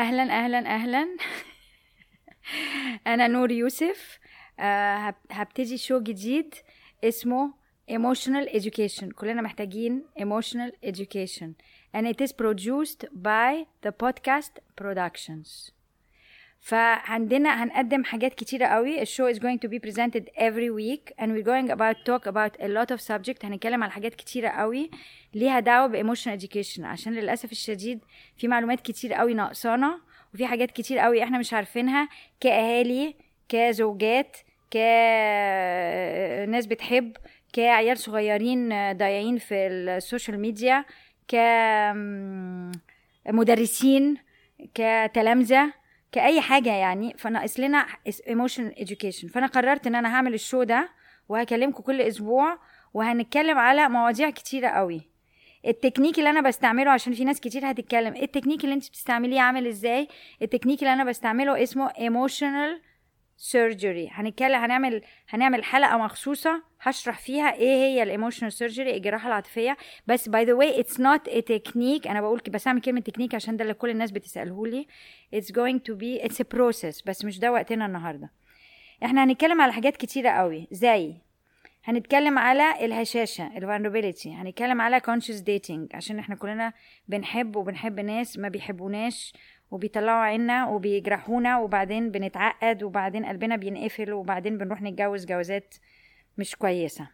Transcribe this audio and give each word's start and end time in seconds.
أهلا 0.00 0.22
أهلا 0.22 0.74
أهلا 0.74 1.16
أنا 3.06 3.26
نور 3.28 3.50
يوسف 3.50 4.18
آه، 4.58 4.96
هب- 4.96 5.14
هبتدي 5.30 5.78
شو 5.78 6.00
جديد 6.00 6.54
اسمه 7.04 7.54
emotional 7.90 8.48
education 8.48 9.04
كلنا 9.14 9.42
محتاجين 9.42 10.04
emotional 10.20 10.88
education 10.90 11.48
and 11.96 12.06
it 12.06 12.20
is 12.24 12.32
produced 12.32 13.04
by 13.12 13.66
the 13.86 13.92
podcast 14.04 14.52
productions 14.82 15.70
فعندنا 16.60 17.64
هنقدم 17.64 18.04
حاجات 18.04 18.34
كتيرة 18.34 18.66
قوي. 18.66 19.02
الشو 19.02 19.32
is 19.32 19.36
going 19.36 19.58
to 19.64 19.68
be 19.68 19.78
presented 19.78 20.24
every 20.36 20.70
week 20.70 21.12
and 21.18 21.28
we're 21.32 21.46
going 21.46 21.70
about 21.70 21.96
talk 22.04 22.26
about 22.26 22.54
a 22.60 22.68
lot 22.68 22.90
of 22.94 23.00
subject. 23.00 23.44
هنتكلم 23.44 23.82
على 23.82 23.92
حاجات 23.92 24.14
كتيرة 24.14 24.48
قوي. 24.48 24.90
ليها 25.34 25.60
دعوة 25.60 25.86
ب 25.86 25.91
emotional 25.91 26.40
education. 26.40 26.80
عشان 26.80 27.12
للأسف 27.12 27.52
الشديد 27.52 28.00
في 28.36 28.48
معلومات 28.48 28.80
كتير 28.80 29.14
قوي 29.14 29.34
ناقصانا 29.34 30.00
وفي 30.34 30.46
حاجات 30.46 30.70
كتير 30.70 30.98
قوي 30.98 31.22
إحنا 31.22 31.38
مش 31.38 31.54
عارفينها 31.54 32.08
كأهالي 32.40 33.14
كزوجات 33.48 34.36
كناس 34.72 36.66
بتحب 36.66 37.16
كعيال 37.52 37.98
صغيرين 37.98 38.68
ضايعين 38.96 39.38
في 39.38 39.54
ال 39.66 39.77
social 39.77 40.40
media 40.40 40.84
كمدرسين 43.26 44.16
كتلامذة. 44.74 45.79
كأي 46.12 46.40
حاجة 46.40 46.72
يعني 46.72 47.14
فناقص 47.18 47.60
لنا 47.60 47.86
emotional 48.30 48.74
education. 48.80 49.26
فأنا 49.32 49.46
قررت 49.46 49.86
إن 49.86 49.94
أنا 49.94 50.14
هعمل 50.14 50.34
ال 50.34 50.40
show 50.40 50.62
ده 50.62 50.88
وهكلمكم 51.28 51.82
كل 51.82 52.00
أسبوع 52.00 52.58
وهنتكلم 52.94 53.58
على 53.58 53.88
مواضيع 53.88 54.30
كتيرة 54.30 54.68
قوي. 54.68 55.10
التكنيك 55.66 56.18
اللي 56.18 56.30
أنا 56.30 56.40
بستعمله 56.40 56.90
عشان 56.90 57.12
في 57.12 57.24
ناس 57.24 57.40
كتير 57.40 57.70
هتتكلم 57.70 58.16
التكنيك 58.16 58.64
اللي 58.64 58.74
أنت 58.74 58.88
بتستعمليه 58.88 59.40
عامل 59.40 59.66
إزاي؟ 59.66 60.08
التكنيك 60.42 60.78
اللي 60.82 60.92
أنا 60.92 61.04
بستعمله 61.04 61.62
اسمه 61.62 61.88
emotional 61.88 62.89
surgery. 63.40 64.08
هنتكلم 64.12 64.54
هنعمل 64.64 65.02
هنعمل 65.28 65.64
حلقة 65.64 65.98
مخصوصة 65.98 66.62
هشرح 66.80 67.18
فيها 67.18 67.54
إيه 67.54 67.74
هي 67.76 68.02
ال 68.02 68.07
emotional 68.07 68.52
surgery 68.52 68.96
الجراحة 68.96 69.28
العاطفية. 69.28 69.76
بس 70.06 70.28
by 70.28 70.44
the 70.44 70.52
way 70.52 70.80
it's 70.80 71.00
not 71.00 71.28
a 71.28 71.40
technique 71.40 72.06
أنا 72.06 72.20
بقول 72.20 72.40
بس 72.50 72.66
اعمل 72.66 72.80
كلمة 72.80 73.00
تكنيك 73.00 73.34
عشان 73.34 73.56
ده 73.56 73.62
اللي 73.62 73.74
كل 73.74 73.90
الناس 73.90 74.10
بتساله 74.10 74.66
لي 74.66 74.86
it's 75.34 75.52
going 75.52 75.78
to 75.90 75.94
be 75.94 76.24
it's 76.24 76.42
a 76.42 76.44
process. 76.44 77.02
بس 77.06 77.24
مش 77.24 77.38
ده 77.38 77.52
وقتنا 77.52 77.86
النهارده. 77.86 78.30
إحنا 79.04 79.24
هنتكلم 79.24 79.60
على 79.60 79.72
حاجات 79.72 79.96
كتيرة 79.96 80.30
قوي. 80.30 80.68
زي 80.70 81.14
هنتكلم 81.84 82.38
على 82.38 82.84
الهشاشة 82.84 83.48
vulnerability. 83.48 84.26
هنتكلم 84.26 84.80
على 84.80 85.00
conscious 85.00 85.40
dating. 85.40 85.94
عشان 85.94 86.18
إحنا 86.18 86.34
كلنا 86.34 86.72
بنحب 87.08 87.56
وبنحب 87.56 88.00
ناس 88.00 88.38
ما 88.38 88.48
بيحبوناش 88.48 89.32
وبيطلعوا 89.70 90.24
عنا 90.24 90.66
وبيجرحونا 90.68 91.58
وبعدين 91.58 92.10
بنتعقد 92.10 92.82
وبعدين 92.82 93.24
قلبنا 93.26 93.56
بينقفل 93.56 94.12
وبعدين 94.12 94.58
بنروح 94.58 94.82
نتجوز 94.82 95.26
جوازات 95.26 95.74
مش 96.38 96.56
كويسة. 96.56 97.08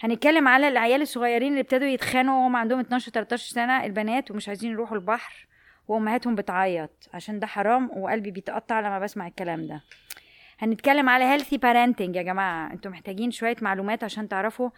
هنتكلم 0.00 0.48
على 0.48 0.68
العيال 0.68 1.02
الصغيرين 1.02 1.48
اللي 1.48 1.60
ابتدوا 1.60 1.88
يتخانقوا 1.88 2.36
وهم 2.42 2.56
عندهم 2.56 2.80
12 2.80 3.10
13 3.12 3.52
سنة 3.54 3.84
البنات 3.84 4.30
ومش 4.30 4.48
عايزين 4.48 4.70
يروحوا 4.70 4.96
البحر 4.96 5.46
وأمهاتهم 5.88 6.34
بتعيط 6.34 6.90
عشان 7.14 7.38
ده 7.38 7.46
حرام 7.46 7.90
وقلبي 7.96 8.30
بيتقطع 8.30 8.80
لما 8.80 8.98
بسمع 8.98 9.26
الكلام 9.26 9.66
ده. 9.66 9.80
هنتكلم 10.58 11.08
على 11.08 11.38
healthy 11.38 11.56
parenting. 11.56 12.16
يا 12.16 12.22
جماعة 12.22 12.72
أنتوا 12.72 12.90
محتاجين 12.90 13.30
شوية 13.30 13.56
معلومات 13.62 14.04
عشان 14.04 14.28
تعرفوا 14.28 14.70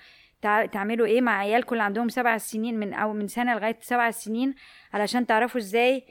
تع- 0.43 0.66
تعملوا 0.66 1.06
إيه 1.06 1.21
مع 1.21 1.39
عيالكم 1.39 1.72
اللي 1.72 1.83
عندهم 1.84 2.09
سبع 2.09 2.39
سنين 2.39 2.78
من 2.78 2.94
أو 2.94 3.12
من 3.12 3.28
سنة 3.28 3.54
لغاية 3.54 3.77
سبع 3.81 4.10
سنين 4.10 4.54
علشان 4.93 5.27
تعرفوا 5.27 5.60
إزاي 5.60 6.04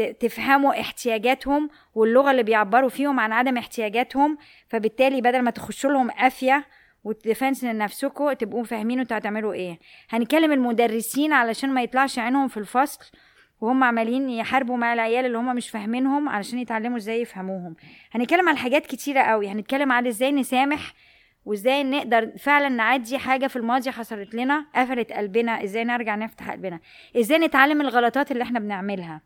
تفهموا 0.00 0.80
احتياجاتهم 0.80 1.70
واللغة 1.94 2.30
اللي 2.30 2.42
بيعبروا 2.42 2.88
فيهم 2.88 3.20
عن 3.20 3.32
عدم 3.32 3.56
احتياجاتهم 3.56 4.38
فبالتالي 4.68 5.20
بدل 5.20 5.42
ما 5.42 5.50
تخشوا 5.50 5.90
لهم 5.90 6.10
قافية 6.10 6.66
والديفنس 7.04 7.64
لنفسكم 7.64 8.32
تبقوا 8.32 8.64
فاهمين 8.64 9.00
أنتوا 9.00 9.16
هتعملوا 9.18 9.52
إيه. 9.52 9.78
هنكلم 10.10 10.52
المدرسين 10.52 11.32
علشان 11.32 11.70
ما 11.70 11.82
يطلعش 11.82 12.18
عينهم 12.18 12.48
في 12.48 12.56
الفصل 12.56 13.00
وهم 13.60 13.84
عمالين 13.84 14.30
يحاربوا 14.30 14.76
مع 14.76 14.92
العيال 14.92 15.26
اللي 15.26 15.38
هم 15.38 15.56
مش 15.56 15.70
فاهمينهم 15.70 16.28
علشان 16.28 16.58
يتعلموا 16.58 16.96
إزاي 16.96 17.20
يفهموهم. 17.20 17.76
هنتكلم 18.12 18.48
على 18.48 18.58
حاجات 18.58 18.86
كتيرة 18.86 19.20
قوي 19.20 19.48
هنتكلم 19.48 19.92
على 19.92 20.08
إزاي 20.08 20.32
نسامح 20.32 20.94
وازاي 21.44 21.84
نقدر 21.84 22.30
فعلا 22.38 22.68
نعدي 22.68 23.18
حاجة 23.18 23.46
في 23.46 23.56
الماضي 23.56 23.90
حصلت 23.90 24.34
لنا 24.34 24.66
قفلت 24.74 25.12
قلبنا 25.12 25.64
إزاي 25.64 25.84
نرجع 25.84 26.14
نفتح 26.14 26.50
قلبنا 26.50 26.80
إزاي 27.16 27.38
نتعلم 27.38 27.80
الغلطات 27.80 28.32
اللي 28.32 28.42
إحنا 28.42 28.60
بنعملها. 28.60 29.20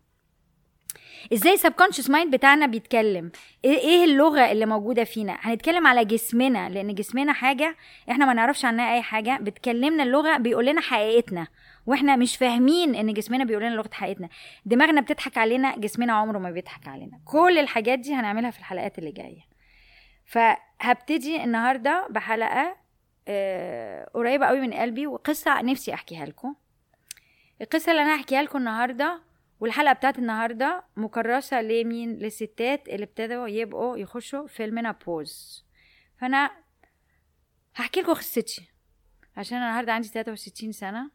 إزاي 1.32 1.56
subconscious 1.56 2.10
مايند 2.10 2.34
بتاعنا 2.36 2.66
بيتكلم؟ 2.66 3.32
إيه 3.64 3.78
إيه 3.78 4.04
اللغة 4.04 4.52
اللي 4.52 4.66
موجودة 4.66 5.04
فينا؟ 5.04 5.36
هنتكلم 5.40 5.86
على 5.86 6.04
جسمنا 6.04 6.68
لأن 6.68 6.94
جسمنا 6.94 7.32
حاجة 7.32 7.76
إحنا 8.10 8.26
ما 8.26 8.32
نعرفش 8.32 8.64
عنها 8.64 8.94
أي 8.94 9.02
حاجة 9.02 9.38
بتكلمنا 9.40 10.02
اللغة 10.02 10.36
بيقول 10.36 10.66
لنا 10.66 10.80
حقيقتنا 10.80 11.46
وإحنا 11.86 12.16
مش 12.16 12.36
فاهمين 12.36 12.94
إن 12.94 13.12
جسمنا 13.12 13.44
بيقول 13.44 13.62
لنا 13.62 13.74
لغة 13.74 13.90
حقيقتنا. 13.92 14.28
دماغنا 14.66 15.00
بتضحك 15.00 15.38
علينا 15.38 15.76
جسمنا 15.78 16.12
عمره 16.12 16.38
ما 16.38 16.50
بيضحك 16.50 16.88
علينا. 16.88 17.20
كل 17.24 17.58
الحاجات 17.58 17.98
دي 17.98 18.14
هنعملها 18.14 18.50
في 18.50 18.58
الحلقات 18.58 18.98
اللي 18.98 19.12
جاية. 19.12 19.50
فهبتدي 20.24 21.44
النهارده 21.44 22.06
بحلقة 22.10 22.76
آه، 23.28 24.10
قريبة 24.14 24.46
قوي 24.46 24.60
من 24.60 24.72
قلبي 24.74 25.06
وقصة 25.06 25.62
نفسي 25.62 25.94
أحكيها 25.94 26.26
لكم. 26.26 26.54
القصة 27.62 27.90
اللي 27.92 28.02
أنا 28.02 28.16
هحكيها 28.16 28.42
لكم 28.42 28.58
النهارده 28.58 29.20
والحلقة 29.60 29.92
بتاعت 29.92 30.18
النهارده 30.18 30.84
مكرسة 30.96 31.62
لمين؟ 31.62 32.18
للستات 32.18 32.88
اللي 32.88 33.04
ابتدوا 33.04 33.48
يبقوا 33.48 33.96
يخشوا 33.96 34.46
في 34.46 34.64
المينابوز 34.64 35.64
فأنا 36.18 36.50
هحكي 37.74 38.00
لكم 38.00 38.12
قصتي 38.12 38.68
عشان 39.36 39.56
أنا 39.58 39.66
النهارده 39.66 39.92
عندي 39.92 40.08
63 40.08 40.72
سنة 40.72 41.10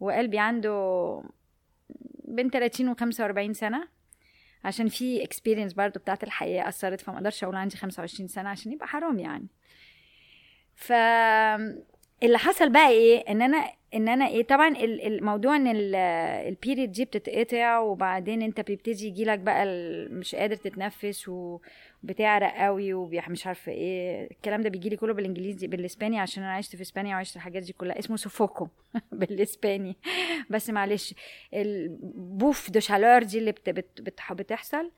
وقلبي 0.00 0.38
عنده 0.38 1.22
بين 2.24 2.50
30 2.50 2.88
و 2.88 2.94
45 2.94 3.54
سنة 3.54 3.88
عشان 4.64 4.88
في 4.88 5.24
experience 5.24 5.72
برضو 5.72 6.00
بتاعت 6.00 6.24
الحياة 6.24 6.68
أثرت 6.68 7.00
فما 7.00 7.16
أقدرش 7.16 7.44
أقول 7.44 7.56
عندي 7.56 7.76
25 7.76 8.28
سنة 8.28 8.48
عشان 8.48 8.72
يبقى 8.72 8.88
حرام 8.88 9.18
يعني. 9.18 9.46
ف 10.74 10.92
اللي 12.22 12.38
حصل 12.38 12.70
بقى 12.70 12.88
إيه؟ 12.90 13.18
إن 13.28 13.42
أنا 13.42 13.70
إن 13.94 14.08
أنا 14.08 14.28
إيه؟ 14.28 14.42
طبعا 14.42 14.68
ال- 14.68 15.06
الموضوع 15.06 15.56
إن 15.56 15.66
ال 16.48 16.54
period 16.54 16.92
دي 16.92 17.04
بتتقطع 17.04 17.78
وبعدين 17.78 18.42
أنت 18.42 18.60
بيبتدي 18.60 19.06
يجيلك 19.06 19.38
بقى 19.38 19.66
مش 20.10 20.34
قادر 20.34 20.56
تتنفس 20.56 21.28
وبتعرق 21.28 22.54
قوي 22.54 22.94
ومش 22.94 23.46
عارفة 23.46 23.72
إيه 23.72 24.30
الكلام 24.30 24.60
ده 24.62 24.68
بيجيلي 24.70 24.96
كله 24.96 25.14
بالإنجليزي 25.14 25.66
بالإسباني 25.66 26.18
عشان 26.18 26.42
أنا 26.42 26.52
عشت 26.52 26.76
في 26.76 26.82
إسبانيا 26.82 27.16
وعشت 27.16 27.36
الحاجات 27.36 27.62
دي 27.62 27.72
كلها. 27.72 27.98
اسمه 27.98 28.16
sofoco 28.16 28.68
بالإسباني. 29.12 29.96
بس 30.50 30.70
معلش 30.70 31.14
ال 31.54 31.71
bouffe 31.71 32.70
de 32.70 32.80
chaleur 32.80 33.22
دي 33.22 33.38
اللي 33.38 33.52
بت 33.52 33.70
بت 33.70 34.32
بتحصل. 34.32 34.90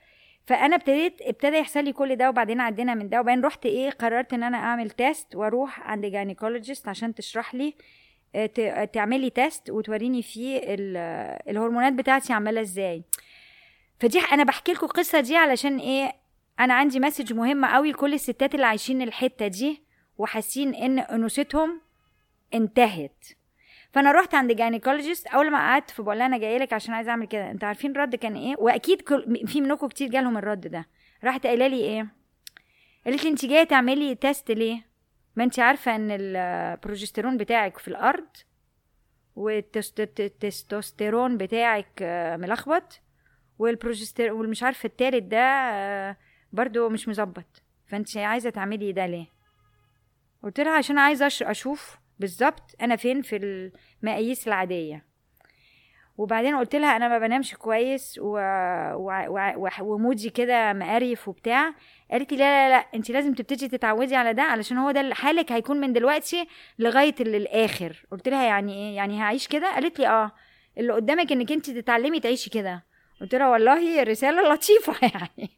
فأنا 0.46 0.76
ابتديت 0.76 1.22
ابتدى 1.22 1.56
يحصل 1.56 1.84
لي 1.84 1.92
كل 1.92 2.16
ده 2.16 2.28
وبعدين 2.28 2.60
عدينا 2.60 2.94
من 2.94 3.08
ده 3.08 3.20
وبعدين 3.20 3.44
رحت 3.44 3.66
إيه 3.66 3.90
قررت 3.90 4.32
إن 4.32 4.42
أنا 4.42 4.56
أعمل 4.58 4.90
test 4.90 5.36
وأروح 5.36 5.80
عند 5.80 6.06
gynecologist 6.06 6.88
عشان 6.88 7.14
تشرح 7.14 7.54
لي 7.54 7.74
آه، 8.34 8.46
ت- 8.46 8.90
تعملي 8.94 9.30
test 9.30 9.70
وتوريني 9.70 10.22
فيه 10.22 10.58
ال- 10.58 10.96
الهرمونات 11.50 11.92
بتاعتي 11.92 12.32
عماله 12.32 12.60
إزاي. 12.60 13.02
فدي 14.00 14.18
أنا 14.32 14.44
بحكي 14.44 14.72
لكم 14.72 14.86
القصة 14.86 15.20
دي 15.20 15.36
علشان 15.36 15.78
إيه 15.78 16.12
أنا 16.60 16.74
عندي 16.74 17.00
message 17.00 17.32
مهمه 17.32 17.68
قوي 17.68 17.90
لكل 17.92 18.14
الستات 18.14 18.54
اللي 18.54 18.66
عايشين 18.66 19.02
الحتة 19.02 19.46
دي 19.46 19.82
وحاسين 20.18 20.74
إن 20.74 20.98
أنوثتهم 20.98 21.80
انتهت. 22.54 23.24
فانا 23.94 24.12
رحت 24.12 24.34
عند 24.34 24.52
gynecologist 24.52 25.26
اول 25.26 25.50
ما 25.50 25.58
قعدت 25.58 25.90
فبقول 25.90 26.18
لها 26.18 26.26
أنا 26.26 26.38
جاية 26.38 26.58
لك 26.58 26.72
عشان 26.72 26.94
عايزه 26.94 27.10
اعمل 27.10 27.26
كده. 27.26 27.50
انت 27.50 27.64
عارفين 27.64 27.90
الرد 27.90 28.14
كان 28.14 28.36
إيه؟ 28.36 28.54
واكيد 28.58 29.00
كل 29.00 29.46
في 29.46 29.60
منكم 29.60 29.88
كتير 29.88 30.10
جالهم 30.10 30.38
الرد 30.38 30.66
ده. 30.66 30.86
راحت 31.24 31.46
قايله 31.46 31.66
لي 31.66 31.76
إيه؟ 31.76 32.06
قالت 33.06 33.24
لي 33.24 33.30
انت 33.30 33.44
جاية 33.44 33.64
تعملي 33.64 34.14
test 34.14 34.50
ليه؟ 34.50 34.86
ما 35.36 35.44
انت 35.44 35.58
عارفة 35.58 35.96
ان 35.96 36.08
البروجستيرون 36.10 37.36
بتاعك 37.36 37.78
في 37.78 37.88
الأرض 37.88 38.26
والتستوستيرون 39.36 41.36
بتاعك 41.36 42.02
آه، 42.02 42.36
ملخبط 42.36 43.00
وال 43.58 43.72
progester 43.72 44.32
والمش 44.32 44.62
عارفة 44.62 44.86
التالت 44.86 45.22
ده 45.22 45.38
آه، 45.72 46.16
برضو 46.52 46.88
مش 46.88 47.08
مظبط. 47.08 47.62
فانت 47.86 48.16
عايزة 48.16 48.50
تعملي 48.50 48.92
ده 48.92 49.06
ليه؟ 49.06 49.26
قلت 50.42 50.60
لها 50.60 50.72
عشان 50.72 50.98
عايزة 50.98 51.26
أشوف 51.26 51.96
بالظبط 52.18 52.74
أنا 52.82 52.96
فين؟ 52.96 53.22
في 53.22 53.36
المقاييس 54.02 54.48
العادية. 54.48 55.14
وبعدين 56.16 56.56
قلت 56.56 56.76
لها 56.76 56.96
أنا 56.96 57.08
ما 57.08 57.18
بنامش 57.18 57.54
كويس 57.54 58.18
و... 58.22 58.38
و... 58.94 59.10
و... 59.56 59.68
ومودي 59.80 60.30
كده 60.30 60.72
مقريف 60.72 61.28
وبتاع. 61.28 61.74
قالت 62.10 62.32
لي 62.32 62.38
لا 62.38 62.68
لا 62.68 62.74
لا 62.76 62.86
أنت 62.94 63.10
لازم 63.10 63.34
تبتدي 63.34 63.68
تتعودي 63.68 64.16
على 64.16 64.32
ده 64.34 64.42
علشان 64.42 64.76
هو 64.78 64.90
ده 64.90 65.14
حالك 65.14 65.52
هيكون 65.52 65.80
من 65.80 65.92
دلوقتي 65.92 66.46
لغاية 66.78 67.14
ال- 67.20 67.34
الآخر. 67.34 68.06
قلت 68.12 68.28
لها 68.28 68.44
يعني 68.44 68.74
إيه؟ 68.74 68.96
يعني 68.96 69.20
هعيش 69.22 69.48
كده؟ 69.48 69.74
قالت 69.74 69.98
لي 69.98 70.08
آه. 70.08 70.32
اللي 70.78 70.92
قدامك 70.92 71.32
إنك 71.32 71.52
أنت 71.52 71.70
تتعلمي 71.70 72.20
تعيشي 72.20 72.50
كده. 72.50 72.84
قلت 73.24 73.34
لها 73.34 73.48
والله 73.48 74.02
رسالة 74.02 74.54
لطيفة 74.54 74.94
يعني. 75.14 75.50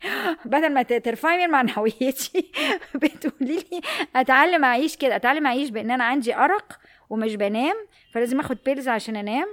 بدل 0.44 0.74
ما 0.74 0.82
ترفعي 0.82 1.46
من 1.46 1.50
معنويتي 1.52 2.52
بتقولي 3.02 3.54
لي 3.54 3.80
أتعلم 4.16 4.64
أعيش 4.64 4.96
كده 4.96 5.16
أتعلم 5.16 5.46
أعيش 5.46 5.70
بأن 5.70 5.90
أنا 5.90 6.04
عندي 6.04 6.36
أرق 6.36 6.78
ومش 7.10 7.34
بنام 7.34 7.74
فلازم 8.12 8.40
آخد 8.40 8.58
pills 8.64 8.88
عشان 8.88 9.16
أنام. 9.16 9.46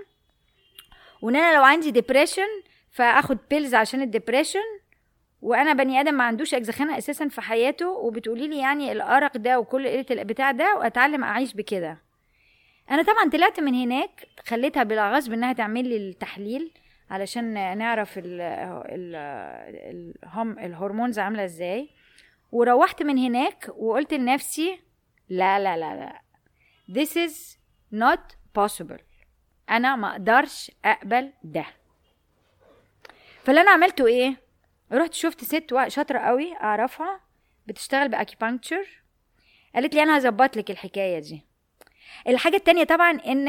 وإن 1.21 1.35
أنا 1.35 1.55
لو 1.57 1.63
عندي 1.63 1.91
depression 1.91 2.47
فآخد 2.91 3.37
pills 3.49 3.75
عشان 3.75 4.01
ال 4.01 4.08
depression 4.08 4.79
وأنا 5.41 5.73
بني 5.73 5.99
آدم 5.99 6.13
ما 6.13 6.23
عندوش 6.23 6.53
أجزخانة 6.53 6.97
أساسا 6.97 7.27
في 7.27 7.41
حياته 7.41 7.89
وبتقولي 7.89 8.47
لي 8.47 8.57
يعني 8.57 8.91
الأرق 8.91 9.37
ده 9.37 9.59
وكل 9.59 9.87
قلة 9.87 10.05
البتاع 10.11 10.51
ده 10.51 10.75
وأتعلم 10.77 11.23
أعيش 11.23 11.53
بكده. 11.53 11.97
أنا 12.91 13.01
طبعا 13.01 13.29
طلعت 13.29 13.59
من 13.59 13.75
هناك 13.75 14.27
خليتها 14.47 14.83
بلا 14.83 15.11
غصب 15.15 15.33
إنها 15.33 15.53
تعمل 15.53 15.89
لي 15.89 15.97
التحليل. 15.97 16.82
علشان 17.13 17.77
نعرف 17.77 18.17
ال 18.17 18.41
ال 18.91 19.15
الهرمونز 20.59 21.19
عاملة 21.19 21.43
إزاي. 21.43 21.89
وروحت 22.51 23.03
من 23.03 23.17
هناك 23.17 23.69
وقلت 23.77 24.13
لنفسي 24.13 24.79
لا 25.29 25.59
لا 25.59 25.77
لا 25.77 25.95
لا. 25.95 26.21
This 26.91 27.09
is 27.09 27.57
not 27.93 28.35
possible. 28.59 29.01
أنا 29.69 29.95
ما 29.95 30.11
أقدرش 30.11 30.71
أقبل 30.85 31.33
ده. 31.43 31.65
فاللي 33.43 33.61
أنا 33.61 33.71
عملته 33.71 34.07
إيه؟ 34.07 34.35
رحت 34.91 35.13
شفت 35.13 35.43
ست 35.43 35.73
شاطرة 35.87 36.19
قوي 36.19 36.53
أعرفها 36.53 37.19
بتشتغل 37.67 38.09
بأكيبانكتشر. 38.09 39.03
قالت 39.75 39.95
لي 39.95 40.03
أنا 40.03 40.17
هظبط 40.17 40.57
لك 40.57 40.71
الحكاية 40.71 41.19
دي. 41.19 41.45
الحاجة 42.27 42.55
التانية 42.55 42.83
طبعا 42.83 43.11
إن 43.11 43.47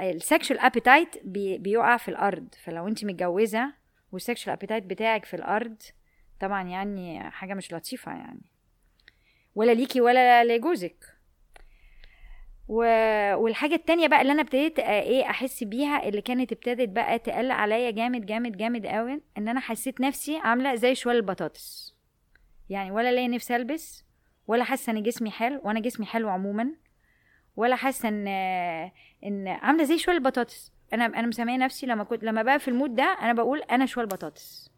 ال 0.00 0.08
sexual 0.08 0.58
appetite 0.58 1.08
بيقع 1.58 1.96
في 1.96 2.08
الأرض. 2.08 2.48
فلو 2.64 2.88
أنت 2.88 3.04
متجوزة 3.04 3.72
وال 4.12 4.23
sexual 4.23 4.56
appetite 4.56 4.84
بتاعك 4.84 5.24
في 5.24 5.34
الأرض 5.34 5.82
طبعا 6.40 6.62
يعني 6.68 7.30
حاجة 7.30 7.54
مش 7.54 7.72
لطيفة 7.72 8.12
يعني. 8.12 8.42
ولا 9.54 9.72
ليكي 9.72 10.00
ولا 10.00 10.44
لجوزك. 10.44 11.16
و... 12.68 12.76
والحاجة 13.34 13.74
التانية 13.74 14.08
بقى 14.08 14.20
اللي 14.20 14.32
أنا 14.32 14.42
ابتديت 14.42 14.78
إيه 14.78 15.30
أحس 15.30 15.64
بيها 15.64 16.08
اللي 16.08 16.20
كانت 16.20 16.52
ابتدت 16.52 16.88
بقى 16.88 17.18
تقل 17.18 17.50
عليا 17.50 17.90
جامد 17.90 18.26
جامد 18.26 18.56
جامد 18.56 18.86
قوي 18.86 19.20
إن 19.38 19.48
أنا 19.48 19.60
حسيت 19.60 20.00
نفسي 20.00 20.36
عاملة 20.36 20.74
زي 20.74 20.94
شوال 20.94 21.16
البطاطس. 21.16 21.94
يعني 22.68 22.90
ولا 22.90 23.12
ليا 23.12 23.28
نفسي 23.28 23.56
ألبس 23.56 24.05
ولا 24.46 24.64
حاسة 24.64 24.90
إن 24.92 25.02
جسمي 25.02 25.30
حلو 25.30 25.60
وأنا 25.64 25.80
جسمي 25.80 26.06
حلو 26.06 26.28
عموما 26.28 26.68
ولا 27.56 27.76
حاسة 27.76 28.08
إن 28.08 28.28
إن 29.24 29.48
عاملة 29.48 29.84
زي 29.84 29.98
شوال 29.98 30.16
البطاطس. 30.16 30.72
أنا 30.92 31.04
أنا 31.06 31.26
مسمية 31.26 31.56
نفسي 31.56 31.86
لما 31.86 32.04
كنت 32.04 32.24
لما 32.24 32.42
بقى 32.42 32.58
في 32.58 32.68
ال 32.68 32.73
mood 32.73 32.94
ده 32.94 33.04
أنا 33.22 33.32
بقول 33.32 33.62
أنا 33.62 33.86
شوال 33.86 34.06
بطاطس 34.06 34.70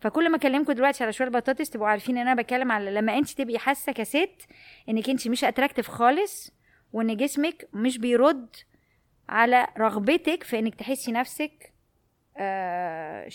فكل 0.00 0.28
ما 0.30 0.36
اكلمكم 0.36 0.72
دلوقتي 0.72 1.04
على 1.04 1.12
شوال 1.12 1.30
بطاطس 1.30 1.70
تبقوا 1.70 1.88
عارفين 1.88 2.18
إن 2.18 2.28
أنا 2.28 2.42
بتكلم 2.42 2.72
على 2.72 2.90
لما 2.90 3.18
انت 3.18 3.30
تبقي 3.30 3.58
حاسة 3.58 3.92
كست 3.92 4.46
إنك 4.88 5.08
انت 5.10 5.28
مش 5.28 5.44
attractive 5.44 5.88
خالص 5.88 6.50
وإن 6.92 7.16
جسمك 7.16 7.68
مش 7.72 7.98
بيرد 7.98 8.56
على 9.28 9.66
رغبتك 9.78 10.42
في 10.42 10.58
إنك 10.58 10.74
تحسي 10.74 11.12
نفسك 11.12 11.72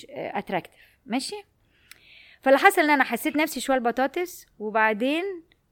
attractive 0.09 0.81
ماشي؟ 1.05 1.35
فاللي 2.41 2.59
حصل 2.59 2.81
إن 2.81 2.89
أنا 2.89 3.03
حسيت 3.03 3.35
نفسي 3.35 3.59
شوية 3.59 3.77
البطاطس 3.77 4.45
وبعدين 4.59 5.23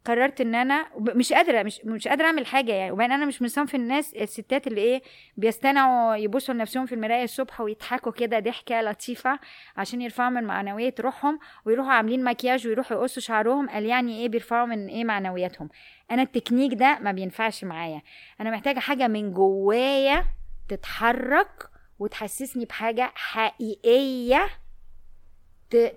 قررت 0.06 0.42
إن 0.42 0.56
أنا 0.56 0.86
مش 1.00 1.34
قادرة 1.34 1.64
مش 1.64 1.82
مش 1.86 2.08
قادرة 2.08 2.26
أعمل 2.26 2.46
حاجة 2.46 2.74
يعني. 2.74 2.92
وبعدين 2.92 3.12
أنا 3.16 3.26
مش 3.26 3.42
من 3.42 3.48
صنف 3.48 3.76
الناس 3.76 4.14
الستات 4.14 4.68
اللي 4.68 4.82
إيه 4.82 5.02
بيستنعوا 5.38 6.16
يبصوا 6.16 6.54
لنفسهم 6.54 6.86
في 6.86 6.96
المراية 6.96 7.24
الصبح 7.24 7.62
ويضحكوا 7.62 8.12
كده 8.12 8.40
ضحكة 8.40 8.82
لطيفة 8.82 9.40
عشان 9.78 10.02
يرفعوا 10.02 10.30
من 10.30 10.44
معنوية 10.44 10.96
روحهم 11.00 11.40
ويروحوا 11.66 11.92
عاملين 11.92 12.24
مكياج 12.24 12.68
ويروحوا 12.68 12.98
يقصوا 12.98 13.22
شعرهم. 13.22 13.70
قال 13.70 13.86
يعني 13.86 14.20
إيه 14.22 14.30
بيرفعوا 14.30 14.66
من 14.66 14.88
إيه 14.88 15.04
معنوياتهم. 15.04 15.70
أنا 16.12 16.22
التكنيك 16.22 16.74
ده 16.74 17.00
ما 17.02 17.12
بينفعش 17.12 17.64
معايا. 17.64 18.02
أنا 18.42 18.52
محتاجة 18.52 18.80
حاجة 18.80 19.08
من 19.08 19.34
جوايا 19.34 20.26
تتحرك 20.70 21.70
وتحسسني 22.00 22.66
بحاجة 22.66 23.12
حقيقية 23.16 24.48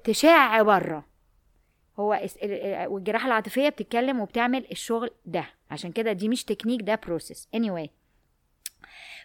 تشع 0.05 0.62
بره. 0.62 1.15
هو 2.00 2.20
والجراحة 2.87 3.26
العاطفية 3.26 3.69
بتتكلم 3.69 4.20
وبتعمل 4.20 4.66
الشغل 4.72 5.10
ده. 5.26 5.46
عشان 5.70 5.93
كده 5.93 6.12
دي 6.12 6.28
مش 6.28 6.44
تكنيك 6.44 6.82
ده 6.82 6.94
process 6.94 7.49
anyway. 7.56 7.88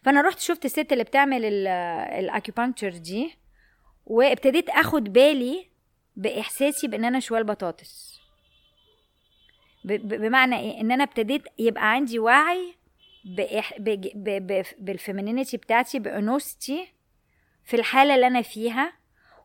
فأنا 0.04 0.22
رحت 0.22 0.40
شفت 0.40 0.66
الست 0.66 0.92
اللي 0.92 1.04
بتعمل 1.04 1.46
ال 1.46 1.58
acupuncture 1.58 2.90
دي 2.90 3.36
وابتديت 4.06 4.70
أخد 4.70 5.04
بالي 5.14 5.68
بإحساسي 6.16 6.88
بإن 6.88 7.06
أنا 7.06 7.20
شوال 7.20 7.44
بطاطس 7.44 8.22
بمعنى 9.86 10.60
إيه؟ 10.60 10.82
إن 10.82 10.92
أنا 10.92 11.04
ابتديت 11.04 11.44
يبقى 11.60 11.92
عندي 11.92 12.20
وعي 12.20 12.76
بإح... 13.26 13.74
ب... 13.80 13.84
ب... 14.16 14.48
ب... 14.54 14.66
بالفيمينينيتي 14.80 15.58
بتاعتي 15.58 16.00
بأنوثتي 16.00 16.88
في 17.64 17.76
الحالة 17.76 18.16
اللي 18.16 18.28
أنا 18.28 18.42
فيها. 18.42 18.94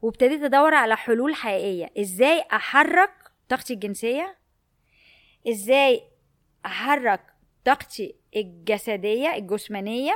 وابتديت 0.02 0.42
ادور 0.42 0.74
على 0.74 0.96
حلول 0.96 1.34
حقيقية. 1.34 1.90
إزاي 1.98 2.40
احرك 2.40 3.10
طاقتي 3.48 3.74
الجنسية؟ 3.74 4.36
إزاي 5.48 6.02
احرك 6.66 7.20
طاقتي 7.64 8.14
الجسدية 8.36 9.34
الجسمانية؟ 9.34 10.14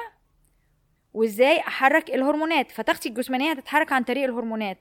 وازاي 1.14 1.58
احرك 1.58 2.10
الهرمونات؟ 2.10 2.70
فطاقتي 2.70 3.08
الجسمانية 3.08 3.50
هتتحرك 3.50 3.92
عن 3.92 4.02
طريق 4.02 4.24
الهرمونات. 4.24 4.78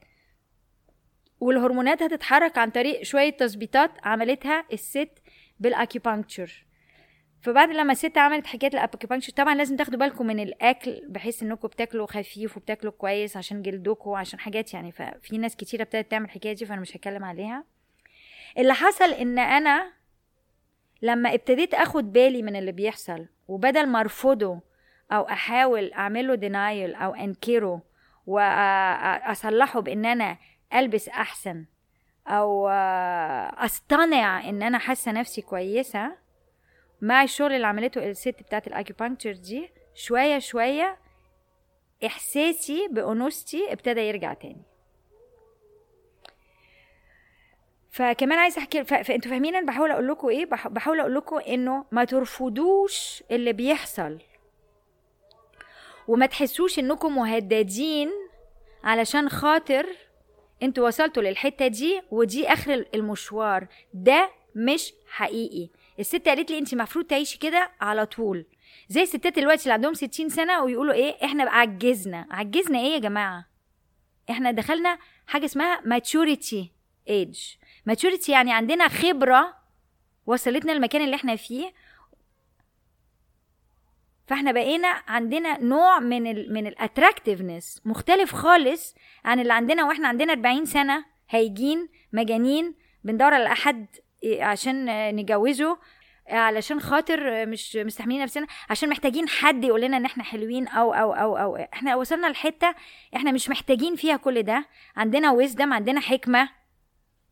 والهرمونات 1.39 2.03
هتتحرك 2.03 2.57
عن 2.57 2.69
طريق 2.69 3.03
شوية 3.03 3.29
تظبيطات 3.29 3.91
عملتها 4.03 4.65
الست 4.73 5.09
بال 5.59 5.75
acupuncture 5.75 6.65
فبعد 7.41 7.69
لما 7.69 7.91
الست 7.91 8.17
عملت 8.17 8.47
حكايه 8.47 8.69
ال 8.73 8.78
acupuncture 8.78 9.33
طبعا 9.33 9.55
لازم 9.55 9.75
تاخدوا 9.75 9.99
بالكم 9.99 10.27
من 10.27 10.39
الأكل 10.39 11.01
بحيث 11.07 11.43
إنكم 11.43 11.67
بتاكلوا 11.67 12.07
خفيف 12.07 12.57
وبتاكلوا 12.57 12.93
كويس 12.97 13.37
عشان 13.37 13.61
جلدكم 13.61 14.09
وعشان 14.09 14.39
حاجات 14.39 14.73
يعني. 14.73 14.91
ففي 14.91 15.37
ناس 15.37 15.55
كتيرة 15.55 15.81
ابتدت 15.81 16.11
تعمل 16.11 16.25
الحكاية 16.25 16.53
دي 16.53 16.65
فأنا 16.65 16.81
مش 16.81 16.95
هتكلم 16.97 17.25
عليها. 17.25 17.63
اللي 18.57 18.73
حصل 18.73 19.13
إن 19.13 19.39
أنا 19.39 19.91
لما 21.01 21.33
ابتديت 21.33 21.73
آخد 21.73 22.13
بالي 22.13 22.41
من 22.41 22.55
اللي 22.55 22.71
بيحصل 22.71 23.25
وبدل 23.47 23.85
ما 23.87 23.99
أرفضه 23.99 24.59
أو 25.11 25.21
أحاول 25.29 25.93
أعمله 25.93 26.35
denial 26.35 26.95
أو 26.95 27.15
أنكره 27.15 27.81
واصلحه 28.27 29.79
بإن 29.79 30.05
أنا 30.05 30.37
ألبس 30.73 31.09
أحسن 31.09 31.65
أو 32.27 32.67
أصطنع 33.57 34.49
إن 34.49 34.63
أنا 34.63 34.77
حاسة 34.77 35.11
نفسي 35.11 35.41
كويسة 35.41 36.11
مع 37.01 37.23
الشغل 37.23 37.53
اللي 37.53 37.67
عملته 37.67 38.09
الست 38.09 38.35
بتاعت 38.43 38.67
الاكيبانكتشر 38.67 39.31
دي 39.31 39.69
شوية 39.95 40.39
شوية 40.39 40.97
إحساسي 42.05 42.87
بأنوثتي 42.91 43.73
ابتدى 43.73 44.01
يرجع 44.01 44.33
تاني. 44.33 44.61
فكمان 47.91 48.39
عايزة 48.39 48.59
أحكي 48.59 48.83
فانتوا 48.83 49.31
فاهمين 49.31 49.55
أنا 49.55 49.65
بحاول 49.65 49.91
أقول 49.91 50.07
لكم 50.07 50.29
إيه؟ 50.29 50.45
بحاول 50.45 50.99
أقول 50.99 51.15
لكم 51.15 51.37
إنه 51.37 51.85
ما 51.91 52.05
ترفضوش 52.05 53.23
اللي 53.31 53.53
بيحصل. 53.53 54.19
وما 56.07 56.25
تحسوش 56.25 56.79
إنكم 56.79 57.15
مهددين 57.15 58.09
علشان 58.83 59.29
خاطر 59.29 59.85
أنتوا 60.63 60.87
وصلتوا 60.87 61.23
للحتة 61.23 61.67
دي 61.67 62.01
ودي 62.11 62.47
آخر 62.47 62.85
المشوار. 62.95 63.67
ده 63.93 64.29
مش 64.55 64.93
حقيقي. 65.07 65.69
الست 65.99 66.27
قالت 66.27 66.51
لي 66.51 66.57
انت 66.57 66.73
المفروض 66.73 67.05
تعيشي 67.05 67.37
كده 67.37 67.71
على 67.81 68.05
طول. 68.05 68.45
زي 68.89 69.01
الستات 69.01 69.35
دلوقتي 69.39 69.63
اللي 69.63 69.73
عندهم 69.73 69.93
60 69.93 70.29
سنة 70.29 70.63
ويقولوا 70.63 70.93
إيه 70.93 71.25
إحنا 71.25 71.43
عجزنا. 71.43 72.27
عجزنا 72.31 72.79
إيه 72.79 72.93
يا 72.93 72.99
جماعة؟ 72.99 73.45
إحنا 74.29 74.51
دخلنا 74.51 74.97
حاجة 75.27 75.45
اسمها 75.45 75.81
maturity 75.85 76.71
age 77.09 77.39
maturity 77.85 78.31
يعني 78.31 78.53
عندنا 78.53 78.87
خبرة 78.87 79.55
وصلتنا 80.25 80.73
المكان 80.73 81.01
اللي 81.01 81.15
إحنا 81.15 81.35
فيه. 81.35 81.73
فاحنا 84.27 84.51
بقينا 84.51 84.87
عندنا 85.07 85.57
نوع 85.63 85.99
من 85.99 86.27
ال 86.27 86.53
من 86.53 86.67
ال 86.67 86.75
attractiveness 86.75 87.81
مختلف 87.85 88.35
خالص 88.35 88.95
عن 89.25 89.39
اللي 89.39 89.53
عندنا 89.53 89.85
وإحنا 89.85 90.07
عندنا 90.07 90.33
40 90.33 90.65
سنة. 90.65 91.05
هايجين 91.29 91.89
مجانين 92.13 92.75
بندور 93.03 93.33
على 93.33 93.49
حد 93.55 93.87
عشان 94.25 94.85
نجوزه 95.15 95.79
علشان 96.27 96.79
خاطر 96.79 97.45
مش 97.45 97.75
مستحملين 97.75 98.21
نفسنا 98.21 98.47
عشان 98.69 98.89
محتاجين 98.89 99.29
حد 99.29 99.63
يقول 99.63 99.81
لنا 99.81 99.97
إن 99.97 100.05
إحنا 100.05 100.23
حلوين 100.23 100.67
أو 100.67 100.93
أو 100.93 101.13
أو 101.13 101.37
أو 101.37 101.55
إحنا 101.55 101.95
وصلنا 101.95 102.27
لحتة 102.27 102.75
إحنا 103.15 103.31
مش 103.31 103.49
محتاجين 103.49 103.95
فيها 103.95 104.17
كل 104.17 104.43
ده. 104.43 104.65
عندنا 104.95 105.31
wisdom 105.31 105.73
عندنا 105.73 105.99
حكمة. 105.99 106.49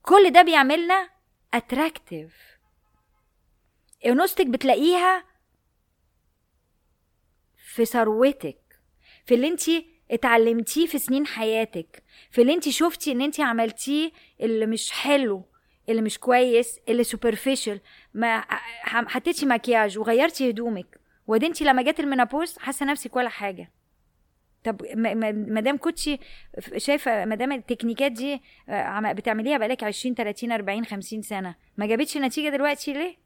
كل 0.02 0.30
ده 0.32 0.42
بيعملنا 0.42 1.10
attractive 1.54 2.36
انوثتك 4.06 4.48
بتلاقيها 4.48 5.24
في 7.74 7.86
ثروتك 7.86 8.58
في 9.26 9.36
اللي 9.36 9.48
انت 9.48 9.62
اتعلمتيه 10.12 10.86
في 10.88 10.98
سنين 11.00 11.26
حياتك 11.28 12.04
في 12.32 12.42
اللي 12.42 12.54
انت 12.54 12.70
شفتي 12.70 13.12
إن 13.12 13.22
انت 13.22 13.40
عملتيه 13.40 14.12
اللي 14.42 14.66
مش 14.66 14.92
حلو. 14.92 15.46
اللي 15.90 16.02
مش 16.02 16.20
كويس 16.20 16.80
اللي 16.90 17.04
superficial 17.04 17.82
ما 18.14 18.44
حطيتي 18.84 19.46
مكياج 19.46 20.00
وغيرتي 20.00 20.50
هدومك. 20.50 21.00
ودي 21.28 21.54
لما 21.62 21.82
جت 21.82 22.00
ال 22.00 22.05
menopause 22.05 22.58
حاسة 22.58 22.86
نفسك 22.86 23.16
ولا 23.16 23.30
حاجة. 23.30 23.72
طب 24.64 24.82
ما 24.96 25.62
دام 25.62 25.78
كنتي 25.78 26.20
شايفة 26.78 27.26
ما 27.26 27.36
دام 27.36 27.52
التكنيكات 27.52 28.12
دي 28.12 28.42
آه، 28.70 29.12
بتعمليها 29.12 29.58
بقالك 29.58 29.84
20 29.84 30.16
30 30.16 30.52
40 30.52 30.86
50 30.86 31.22
سنة. 31.22 31.56
ما 31.78 31.86
جابتش 31.86 32.18
نتيجة 32.18 32.50
دلوقتي 32.50 32.94
ليه؟ 32.94 33.18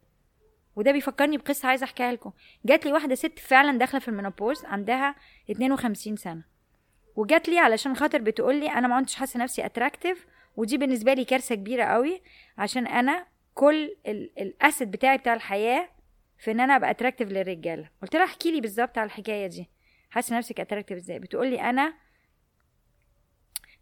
وده 0.75 0.91
بيفكرني 0.91 1.37
بقصة 1.37 1.67
عايزة 1.67 1.83
أحكيها 1.83 2.11
لكم. 2.11 2.31
جات 2.65 2.85
لي 2.85 2.93
واحدة 2.93 3.15
ست 3.15 3.39
فعلا 3.39 3.77
داخلة 3.77 3.99
في 3.99 4.07
ال 4.07 4.13
menopause 4.13 4.65
عندها 4.65 5.15
52 5.51 6.15
سنة. 6.15 6.43
وجات 7.15 7.49
لي 7.49 7.59
علشان 7.59 7.95
خاطر 7.95 8.21
بتقول 8.21 8.55
لي 8.59 8.69
أنا 8.71 8.87
ما 8.87 8.99
كنتش 8.99 9.15
حاسة 9.15 9.39
نفسي 9.39 9.65
attractive 9.65 10.25
ودي 10.55 10.77
بالنسبة 10.77 11.13
لي 11.13 11.25
كارثة 11.25 11.55
كبيرة 11.55 11.83
قوي 11.83 12.21
عشان 12.57 12.87
أنا 12.87 13.25
كل 13.53 13.95
ال 14.37 14.46
asset 14.46 14.91
بتاعي 14.91 15.17
بتاع 15.17 15.33
الحياة 15.33 15.89
في 16.39 16.51
إن 16.51 16.59
أنا 16.59 16.75
أبقى 16.75 16.91
attractive 16.91 17.29
للرجالة. 17.29 17.89
قلت 18.01 18.15
لها 18.15 18.23
احكي 18.25 18.51
لي 18.51 18.61
بالظبط 18.61 18.97
على 18.97 19.05
الحكاية 19.05 19.47
دي. 19.47 19.69
حاسة 20.09 20.37
نفسك 20.37 20.59
attractive 20.59 20.97
إزاي؟ 20.97 21.19
بتقول 21.19 21.47
لي 21.47 21.61
أنا 21.61 21.93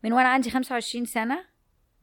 من 0.04 0.14
وأنا 0.14 0.28
عندي 0.30 0.50
25 0.52 1.06
سنة 1.06 1.46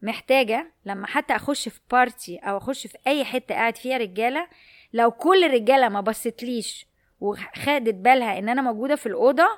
محتاجة 0.03 0.73
لما 0.85 1.07
حتى 1.07 1.37
أخش 1.37 1.69
في 1.69 1.81
party 1.91 2.37
أو 2.39 2.57
أخش 2.57 2.87
في 2.87 2.99
أي 3.07 3.25
حتة 3.25 3.55
قاعد 3.55 3.77
فيها 3.77 3.97
رجالة 3.97 4.49
لو 4.93 5.11
كل 5.11 5.45
الرجالة 5.45 5.89
ما 5.89 6.01
بصتليش 6.01 6.87
وخدت 7.21 7.95
بالها 7.95 8.39
إن 8.39 8.49
أنا 8.49 8.63
موجودة 8.63 8.97
في 8.97 9.07
الأوضة 9.07 9.49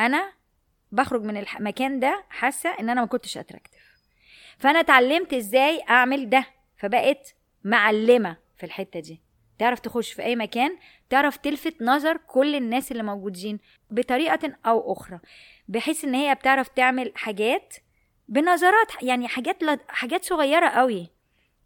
أنا 0.00 0.32
بخرج 0.92 1.22
من 1.22 1.36
المكان 1.36 2.00
ده 2.00 2.24
حاسة 2.28 2.70
إن 2.80 2.90
أنا 2.90 3.00
ما 3.00 3.06
كنتش 3.06 3.38
attractive 3.38 3.79
فأنا 4.60 4.80
اتعلمت 4.80 5.32
إزاي 5.34 5.82
أعمل 5.90 6.30
ده 6.30 6.44
فبقيت 6.76 7.28
معلمة 7.64 8.36
في 8.56 8.66
الحتة 8.66 9.00
دي. 9.00 9.20
تعرف 9.58 9.80
تخش 9.80 10.12
في 10.12 10.22
أي 10.22 10.36
مكان 10.36 10.76
تعرف 11.10 11.36
تلفت 11.36 11.82
نظر 11.82 12.16
كل 12.16 12.54
الناس 12.54 12.92
اللي 12.92 13.02
موجودين 13.02 13.58
بطريقة 13.90 14.52
أو 14.66 14.92
أخرى 14.92 15.20
بحيث 15.68 16.04
إن 16.04 16.14
هي 16.14 16.34
بتعرف 16.34 16.68
تعمل 16.68 17.12
حاجات 17.14 17.74
بنظرات 18.28 19.02
يعني 19.02 19.28
حاجات 19.28 19.56
حاجات 19.88 20.24
صغيرة 20.24 20.68
قوي 20.68 21.10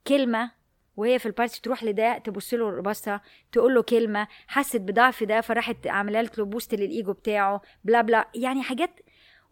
كلمة 0.06 0.50
وهي 0.96 1.18
في 1.18 1.26
ال 1.26 1.32
party 1.32 1.62
تروح 1.62 1.84
لده 1.84 2.18
تبص 2.18 2.54
له 2.54 2.82
بصه 2.82 3.20
تقول 3.52 3.74
له 3.74 3.82
كلمة 3.82 4.28
حست 4.48 4.76
بضعف 4.76 5.24
ده 5.24 5.40
فراحت 5.40 5.86
عاملة 5.86 6.30
له 6.38 6.44
boost 6.44 6.74
لل 6.74 6.89
ego 6.89 7.12
بتاعه 7.12 7.60
بلا 7.84 8.00
بلا 8.00 8.28
يعني 8.34 8.62
حاجات 8.62 9.00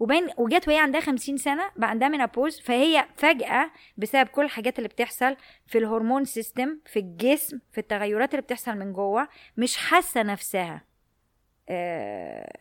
وبين 0.02 0.28
وجت 0.38 0.68
وهي 0.68 0.78
عندها 0.78 1.00
خمسين 1.00 1.36
سنة 1.36 1.70
بقى 1.76 1.90
عندها 1.90 2.08
menopause 2.08 2.60
فهي 2.60 3.08
فجأة 3.16 3.70
بسبب 3.96 4.28
كل 4.28 4.44
الحاجات 4.44 4.78
اللي 4.78 4.88
بتحصل 4.88 5.36
في 5.66 5.78
ال 5.78 5.84
hormone 5.84 6.24
system 6.24 6.78
في 6.86 6.98
الجسم 6.98 7.60
في 7.72 7.78
التغيرات 7.78 8.30
اللي 8.30 8.42
بتحصل 8.42 8.76
من 8.76 8.92
جوه 8.92 9.28
مش 9.56 9.76
حاسة 9.76 10.22
نفسها 10.22 10.84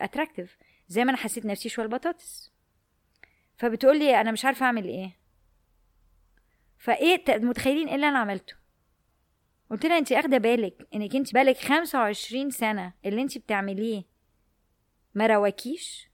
attractive 0.01 0.57
آه، 0.61 0.65
زي 0.87 1.03
ما 1.03 1.09
أنا 1.09 1.17
حسيت 1.17 1.45
نفسي 1.45 1.69
شوية 1.69 1.85
البطاطس. 1.85 2.51
فبتقول 3.57 3.99
لي 3.99 4.21
أنا 4.21 4.31
مش 4.31 4.45
عارفة 4.45 4.65
أعمل 4.65 4.85
إيه. 4.85 5.17
فإيه 6.77 7.23
متخيلين 7.29 7.87
إيه 7.87 7.95
اللي 7.95 8.09
أنا 8.09 8.19
عملته؟ 8.19 8.53
قلت 9.69 9.85
لها 9.85 9.97
انت 9.97 10.11
أخدة 10.11 10.37
بالك 10.37 10.87
إنك 10.95 11.15
انت 11.15 11.33
بالك 11.33 11.57
25 11.57 12.49
سنة 12.49 12.93
اللي 13.05 13.21
انت 13.21 13.37
بتعمليه 13.37 14.03
ما 15.15 15.27
رواكيش؟ 15.27 16.10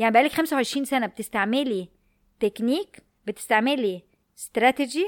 يعني 0.00 0.12
بقالك 0.12 0.32
25 0.32 0.84
سنة 0.84 1.06
بتستعملي 1.06 1.88
تكنيك 2.40 3.02
بتستعملي 3.26 4.02
استراتيجي 4.38 5.06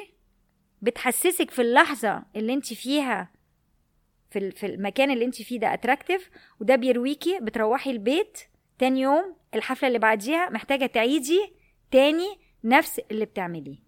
بتحسسك 0.82 1.50
في 1.50 1.62
اللحظة 1.62 2.22
اللي 2.36 2.52
انت 2.54 2.72
فيها 2.72 3.32
في 4.30 4.50
في 4.50 4.66
المكان 4.66 5.10
اللي 5.10 5.24
انت 5.24 5.42
فيه 5.42 5.58
ده 5.60 5.74
attractive 5.74 6.30
وده 6.60 6.76
بيرويكي 6.76 7.38
بتروحي 7.42 7.90
البيت 7.90 8.38
تاني 8.78 9.00
يوم 9.00 9.36
الحفلة 9.54 9.88
اللي 9.88 9.98
بعديها 9.98 10.50
محتاجة 10.50 10.86
تعيدي 10.86 11.52
تاني 11.90 12.38
نفس 12.64 13.00
اللي 13.10 13.24
بتعمليه. 13.24 13.78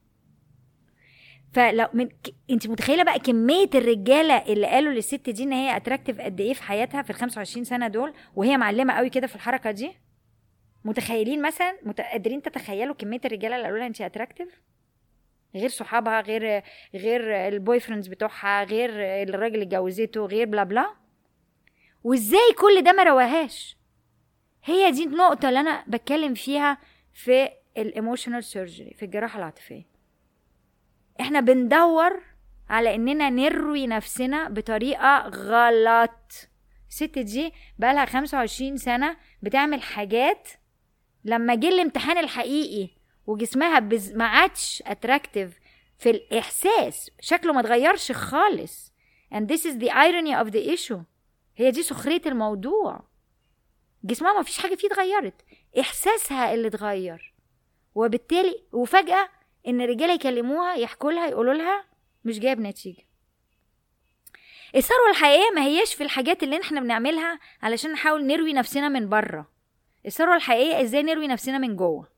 فلو 1.52 1.86
من 1.94 2.08
ك... 2.08 2.34
انت 2.50 2.66
متخيلة 2.66 3.02
بقى 3.02 3.18
كمية 3.18 3.70
الرجالة 3.74 4.34
اللي 4.36 4.66
قالوا 4.66 4.92
للست 4.92 5.30
دي 5.30 5.42
إن 5.42 5.52
هي 5.52 5.76
attractive 5.76 6.20
قد 6.20 6.40
إيه 6.40 6.54
في 6.54 6.62
حياتها 6.62 7.02
في 7.02 7.10
ال 7.10 7.14
25 7.14 7.64
سنة 7.64 7.88
دول 7.88 8.12
وهي 8.34 8.56
معلمة 8.56 8.94
قوي 8.94 9.10
كده 9.10 9.26
في 9.26 9.34
الحركة 9.34 9.70
دي؟ 9.70 9.92
متخيلين 10.84 11.42
مثلا 11.42 11.76
قادرين 12.12 12.42
تتخيلوا 12.42 12.94
كمية 12.94 13.20
الرجالة 13.24 13.56
اللي 13.56 13.64
قالوا 13.64 13.78
لها 13.78 13.86
انت 13.86 14.00
attractive 14.00 14.60
غير 15.54 15.68
صحابها 15.68 16.20
غير 16.20 16.62
غير 16.94 17.48
ال 17.48 17.80
boyfriends 17.80 18.08
بتوعها 18.08 18.64
غير 18.64 18.90
الراجل 19.22 19.54
اللي 19.54 19.64
اتجوزته 19.64 20.26
غير 20.26 20.46
بلا 20.46 20.62
بلا 20.64 20.94
وإزاي 22.04 22.52
كل 22.58 22.82
ده 22.84 22.92
ما 22.92 23.02
رواهاش؟ 23.02 23.76
هي 24.64 24.90
دي 24.90 25.04
النقطة 25.04 25.48
اللي 25.48 25.60
أنا 25.60 25.84
بتكلم 25.88 26.34
فيها 26.34 26.78
في 27.12 27.48
ال 27.78 27.85
emotional 27.85 28.44
surgery 28.44 28.94
في 28.94 29.04
الجراحة 29.04 29.38
العاطفية. 29.38 29.82
إحنا 31.20 31.40
بندور 31.40 32.22
على 32.68 32.94
إننا 32.94 33.30
نروي 33.30 33.86
نفسنا 33.86 34.48
بطريقة 34.48 35.18
غلط. 35.28 36.48
الست 36.90 37.18
دي 37.18 37.52
بقالها 37.78 38.04
25 38.04 38.76
سنة 38.76 39.16
بتعمل 39.42 39.82
حاجات 39.82 40.48
لما 41.24 41.54
جه 41.54 41.68
الامتحان 41.68 42.18
الحقيقي 42.18 42.90
وجسمها 43.26 43.78
بز... 43.78 44.12
ما 44.12 44.24
عادش 44.26 44.82
اتراكتيف 44.86 45.58
في 45.98 46.10
الإحساس 46.10 47.10
شكله 47.20 47.52
ما 47.52 47.60
اتغيرش 47.60 48.12
خالص. 48.12 48.92
And 49.34 49.46
this 49.46 49.60
is 49.60 49.74
the 49.84 49.90
irony 49.90 50.34
of 50.44 50.50
the 50.52 50.74
issue. 50.76 51.00
هي 51.56 51.70
دي 51.70 51.82
سخرية 51.82 52.20
الموضوع. 52.26 53.00
جسمها 54.04 54.32
ما 54.32 54.42
فيش 54.42 54.58
حاجة 54.58 54.74
فيه 54.74 54.88
اتغيرت. 54.88 55.34
إحساسها 55.80 56.54
اللي 56.54 56.68
اتغير. 56.68 57.34
وبالتالي 57.94 58.62
وفجأة 58.72 59.28
إن 59.68 59.80
الرجاله 59.80 60.12
يكلموها 60.12 60.74
يحكوا 60.74 61.12
لها 61.12 61.26
يقولوا 61.26 61.54
لها 61.54 61.84
مش 62.24 62.38
جايب 62.38 62.60
نتيجة. 62.60 63.02
الثروة 64.76 65.10
الحقيقية 65.10 65.50
ما 65.54 65.62
هياش 65.64 65.94
في 65.94 66.02
الحاجات 66.02 66.42
اللي 66.42 66.60
إحنا 66.60 66.80
بنعملها 66.80 67.40
علشان 67.62 67.92
نحاول 67.92 68.26
نروي 68.26 68.52
نفسنا 68.52 68.88
من 68.88 69.08
بره. 69.08 69.53
الثروة 70.06 70.36
الحقيقية 70.36 70.82
إزاي 70.82 71.02
نروي 71.02 71.26
نفسنا 71.26 71.58
من 71.58 71.76
جوه؟ 71.76 72.08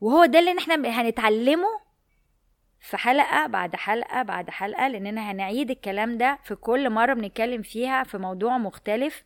وهو 0.00 0.24
ده 0.24 0.38
اللي 0.38 0.58
إحنا 0.58 0.74
هنتعلمه 1.00 1.80
في 2.80 2.96
حلقة 2.96 3.46
بعد 3.46 3.76
حلقة 3.76 4.22
بعد 4.22 4.50
حلقة 4.50 4.88
لأننا 4.88 5.30
هنعيد 5.30 5.70
الكلام 5.70 6.18
ده 6.18 6.38
في 6.44 6.54
كل 6.54 6.90
مرة 6.90 7.14
بنتكلم 7.14 7.62
فيها 7.62 8.04
في 8.04 8.18
موضوع 8.18 8.58
مختلف. 8.58 9.22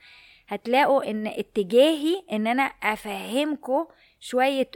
هتلاقوا 0.49 1.11
إن 1.11 1.27
اتجاهي 1.27 2.23
إن 2.33 2.47
أنا 2.47 2.63
افهمكم 2.63 3.87
شوية 4.21 4.71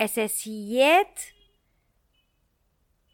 أساسيات 0.00 1.20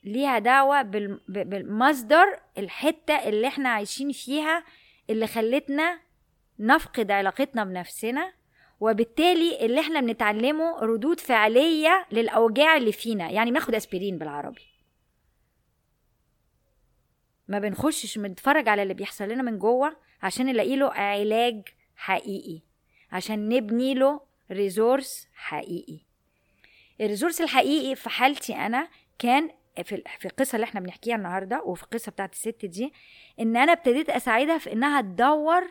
ليها 0.04 0.38
دعوة 0.38 0.82
بالمصدر 1.28 2.40
الحتة 2.58 3.14
اللي 3.28 3.48
إحنا 3.48 3.68
عايشين 3.68 4.12
فيها 4.12 4.64
اللي 5.10 5.26
خلتنا 5.26 6.00
نفقد 6.58 7.10
علاقتنا 7.10 7.64
بنفسنا 7.64 8.32
وبالتالي 8.80 9.66
اللي 9.66 9.80
إحنا 9.80 10.00
بنتعلمه 10.00 10.78
ردود 10.80 11.20
فعلية 11.20 12.06
للأوجاع 12.12 12.76
اللي 12.76 12.92
فينا 12.92 13.30
يعني 13.30 13.50
بناخد 13.50 13.74
أسبرين 13.74 14.18
بالعربي. 14.18 14.62
ما 17.48 17.58
بنخشش 17.58 18.18
بنتفرج 18.18 18.68
على 18.68 18.82
اللي 18.82 18.94
بيحصل 18.94 19.28
لنا 19.28 19.42
من 19.42 19.58
جوه 19.58 19.96
عشان 20.22 20.46
نلاقي 20.46 20.76
له 20.76 20.90
علاج 20.90 21.62
حقيقي 21.96 22.60
عشان 23.12 23.48
نبني 23.48 23.94
له 23.94 24.20
resource 24.50 25.28
حقيقي. 25.34 25.98
ال 27.00 27.05
resource 27.05 27.40
الحقيقي 27.40 27.96
في 27.96 28.08
حالتي 28.10 28.54
أنا 28.54 28.88
كان 29.18 29.50
في 29.82 30.02
في 30.18 30.24
القصة 30.28 30.56
اللي 30.56 30.64
إحنا 30.64 30.80
بنحكيها 30.80 31.16
النهارده 31.16 31.62
وفي 31.62 31.82
القصة 31.82 32.12
بتاعت 32.12 32.32
الست 32.32 32.64
دي 32.66 32.92
إن 33.40 33.56
أنا 33.56 33.72
ابتديت 33.72 34.10
أساعدها 34.10 34.58
في 34.58 34.72
إنها 34.72 35.00
تدور 35.00 35.62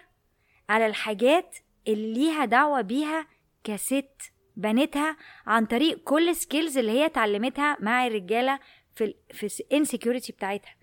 على 0.70 0.86
الحاجات 0.86 1.56
اللي 1.88 2.14
ليها 2.14 2.46
دعوة 2.46 2.82
بيها 2.82 3.28
كست 3.64 4.32
بنتها 4.56 5.18
عن 5.46 5.66
طريق 5.66 6.04
كل 6.04 6.36
skills 6.36 6.78
اللي 6.78 6.92
هي 6.92 7.06
اتعلمتها 7.06 7.78
مع 7.80 8.08
الرجالة 8.08 8.60
في 8.96 9.16
في 9.32 9.60
ال 9.62 9.68
insecurity 9.68 10.32
بتاعتها. 10.32 10.76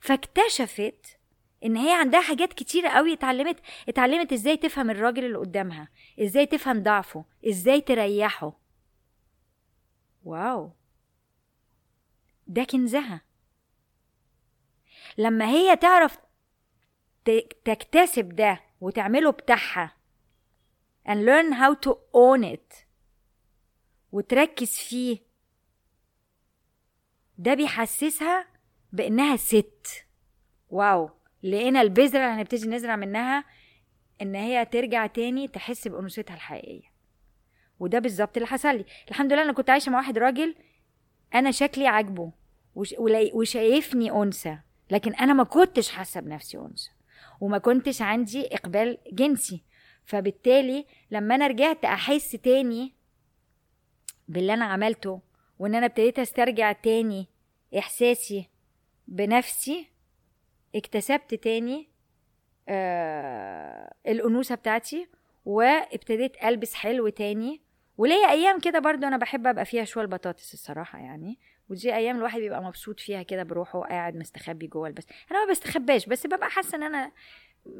فاكتشفت 0.00 1.18
إن 1.64 1.76
هي 1.76 1.92
عندها 1.92 2.20
حاجات 2.20 2.52
كتيرة 2.52 2.88
قوي 2.88 3.12
اتعلمت. 3.12 3.56
اتعلمت 3.88 4.32
إزاي 4.32 4.56
تفهم 4.56 4.90
الراجل 4.90 5.24
اللي 5.24 5.38
قدامها 5.38 5.88
إزاي 6.20 6.46
تفهم 6.46 6.82
ضعفه 6.82 7.24
إزاي 7.48 7.80
تريحه. 7.80 8.52
واو! 10.24 10.70
ده 12.46 12.64
كنزها. 12.64 13.20
لما 15.18 15.48
هي 15.48 15.76
تعرف 15.76 16.18
تكتسب 17.64 18.28
ده 18.28 18.60
وتعمله 18.80 19.30
بتاعها 19.32 19.96
and 21.08 21.18
learn 21.26 21.54
how 21.54 21.74
to 21.88 21.92
own 21.92 22.54
it 22.56 22.84
وتركز 24.12 24.78
فيه 24.78 25.18
ده 27.38 27.54
بيحسسها 27.54 28.46
بإنها 28.92 29.36
ست. 29.36 30.06
واو! 30.70 31.10
لقينا 31.42 31.80
البذرة 31.80 32.24
اللي 32.30 32.40
هنبتدي 32.40 32.68
نزرع 32.68 32.96
منها 32.96 33.44
إن 34.22 34.34
هي 34.34 34.64
ترجع 34.64 35.06
تاني 35.06 35.48
تحس 35.48 35.88
بأنوثتها 35.88 36.34
الحقيقية. 36.34 36.94
وده 37.80 37.98
بالظبط 37.98 38.36
اللي 38.36 38.46
حصل 38.46 38.76
لي. 38.76 38.84
الحمد 39.08 39.32
لله 39.32 39.42
أنا 39.42 39.52
كنت 39.52 39.70
عايشة 39.70 39.90
مع 39.90 39.98
واحد 39.98 40.18
راجل 40.18 40.54
أنا 41.34 41.50
شكلي 41.50 41.86
عاجبه 41.86 42.32
وش... 42.74 42.94
وشايفني 43.34 44.10
أنثى 44.10 44.58
لكن 44.90 45.14
أنا 45.14 45.32
ما 45.32 45.44
كنتش 45.44 45.90
حاسة 45.90 46.20
بنفسي 46.20 46.58
أنثى 46.58 46.90
وما 47.40 47.58
كنتش 47.58 48.02
عندي 48.02 48.46
إقبال 48.54 48.98
جنسي. 49.12 49.64
فبالتالي 50.04 50.86
لما 51.10 51.34
أنا 51.34 51.46
رجعت 51.46 51.84
أحس 51.84 52.30
تاني 52.30 52.94
باللي 54.28 54.54
أنا 54.54 54.64
عملته 54.64 55.20
وإن 55.58 55.74
أنا 55.74 55.86
ابتديت 55.86 56.18
أسترجع 56.18 56.72
تاني 56.72 57.28
إحساسي 57.78 58.50
بنفسي 59.08 59.86
اكتسبت 60.74 61.34
تاني 61.34 61.88
آه 62.68 63.94
الأنوثة 64.06 64.54
بتاعتي 64.54 65.08
وابتديت 65.44 66.44
ألبس 66.44 66.74
حلو 66.74 67.08
تاني 67.08 67.60
وليا 67.98 68.30
أيام 68.30 68.60
كده 68.60 68.78
برضو 68.78 69.06
أنا 69.06 69.16
بحب 69.16 69.46
أبقى 69.46 69.64
فيها 69.64 69.84
شوية 69.84 70.04
البطاطس 70.04 70.54
الصراحة 70.54 70.98
يعني 70.98 71.38
ودي 71.68 71.94
أيام 71.94 72.16
الواحد 72.16 72.40
بيبقى 72.40 72.62
مبسوط 72.62 73.00
فيها 73.00 73.22
كده 73.22 73.42
بروحه 73.42 73.80
قاعد 73.80 74.16
مستخبي 74.16 74.66
جوه 74.66 74.88
البس. 74.88 75.06
أنا 75.30 75.44
ما 75.44 75.50
بستخباش 75.50 76.06
بس 76.06 76.26
ببقى 76.26 76.50
حاسة 76.50 76.76
إن 76.76 76.82
أنا 76.82 77.12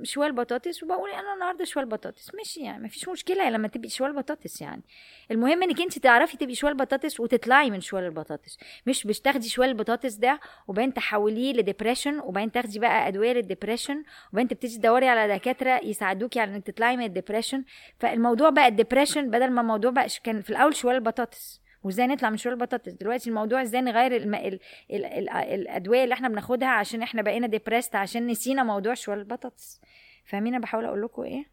شوال 0.02 0.32
بطاطس 0.32 0.82
وبقول 0.82 1.10
أنا 1.10 1.34
النهارده 1.34 1.64
شوال 1.64 1.86
بطاطس 1.86 2.34
ماشي 2.34 2.60
يعني 2.60 2.84
مفيش 2.84 3.08
مشكلة 3.08 3.50
لما 3.50 3.68
تبقي 3.68 3.88
شوال 3.88 4.12
بطاطس 4.12 4.60
يعني. 4.60 4.82
المهم 5.30 5.62
إنك 5.62 5.80
أنت 5.80 5.98
تعرفي 5.98 6.36
تبقي 6.36 6.54
شوال 6.54 6.74
بطاطس 6.74 7.20
وتطلعي 7.20 7.70
من 7.70 7.80
شوال 7.80 8.04
البطاطس. 8.04 8.58
مش 8.86 9.06
مش 9.06 9.20
تاخدي 9.20 9.48
شوال 9.48 9.68
البطاطس 9.68 10.14
ده 10.14 10.40
وبعدين 10.68 10.94
تحوليه 10.94 11.52
ل 11.52 11.59
depression 11.59 12.20
وبعدين 12.20 12.52
تاخدي 12.52 12.78
بقى 12.78 13.08
أدوية 13.08 13.32
لل 13.32 13.44
depression 13.44 14.04
وبعدين 14.32 14.48
تبتدي 14.48 14.76
تدوري 14.78 15.08
على 15.08 15.34
دكاترة 15.38 15.80
يساعدوكي 15.84 16.40
على 16.40 16.54
إنك 16.54 16.66
تطلعي 16.66 16.96
من 16.96 17.04
ال 17.04 17.10
depression 17.10 17.64
فالموضوع 17.98 18.50
بقى 18.50 18.68
ال 18.68 18.74
depression 18.74 19.30
بدل 19.30 19.50
ما 19.50 19.60
الموضوع 19.60 19.90
بقى 19.90 20.06
كان 20.24 20.42
في 20.42 20.50
الأول 20.50 20.76
شوال 20.76 20.94
البطاطس. 20.94 21.63
وازاي 21.84 22.06
نطلع 22.06 22.30
من 22.30 22.36
شوال 22.37 22.52
البطاطس. 22.52 22.92
دلوقتي 22.92 23.30
الموضوع 23.30 23.62
إزاي 23.62 23.80
نغير 23.80 24.16
الم... 24.16 24.34
ال... 24.34 24.58
ال... 24.90 25.04
ال... 25.04 25.28
الأدوية 25.30 26.04
اللي 26.04 26.12
إحنا 26.12 26.28
بناخدها 26.28 26.68
عشان 26.68 27.02
إحنا 27.02 27.22
بقينا 27.22 27.46
depressed 27.46 27.96
عشان 27.96 28.26
نسينا 28.26 28.62
موضوع 28.62 28.94
شوال 28.94 29.18
البطاطس. 29.18 29.80
فاهمين 30.25 30.54
أنا 30.54 30.62
بحاول 30.62 30.84
أقول 30.84 31.02
لكم 31.02 31.23
إيه؟ 31.23 31.44